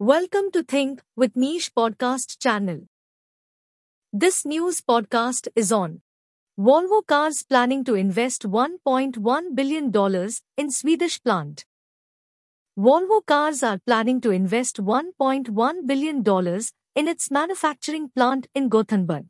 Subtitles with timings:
[0.00, 2.82] Welcome to Think with Niche podcast channel.
[4.12, 6.02] This news podcast is on
[6.56, 9.92] Volvo Cars planning to invest $1.1 billion
[10.56, 11.64] in Swedish plant.
[12.78, 16.60] Volvo Cars are planning to invest $1.1 billion
[16.94, 19.26] in its manufacturing plant in Gothenburg.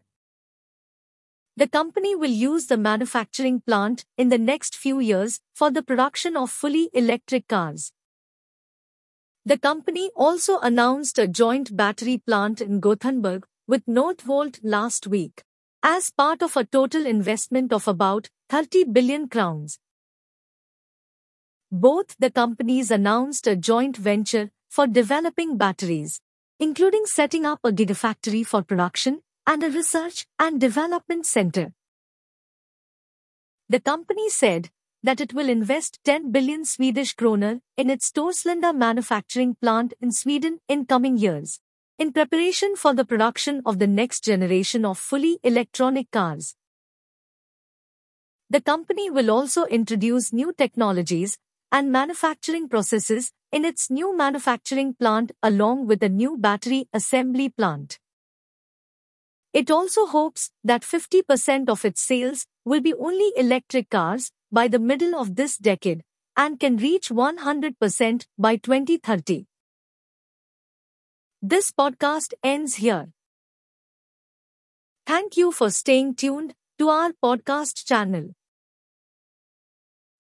[1.56, 6.36] The company will use the manufacturing plant in the next few years for the production
[6.36, 7.90] of fully electric cars.
[9.48, 15.42] The company also announced a joint battery plant in Gothenburg with Northvolt last week,
[15.82, 19.78] as part of a total investment of about 30 billion crowns.
[21.72, 26.20] Both the companies announced a joint venture for developing batteries,
[26.60, 31.72] including setting up a gigafactory for production and a research and development center.
[33.70, 34.68] The company said
[35.02, 40.58] that it will invest 10 billion Swedish kroner in its Torslanda manufacturing plant in Sweden
[40.68, 41.60] in coming years,
[41.98, 46.56] in preparation for the production of the next generation of fully electronic cars.
[48.50, 51.38] The company will also introduce new technologies
[51.70, 57.98] and manufacturing processes in its new manufacturing plant along with a new battery assembly plant.
[59.52, 64.78] It also hopes that 50% of its sales will be only electric cars by the
[64.78, 66.02] middle of this decade
[66.36, 69.46] and can reach 100% by 2030.
[71.42, 73.10] This podcast ends here.
[75.06, 78.30] Thank you for staying tuned to our podcast channel.